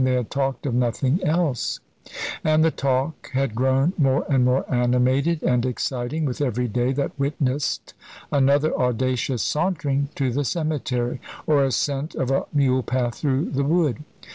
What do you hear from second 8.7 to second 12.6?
audacious sauntering to the cemetery, or ascent of a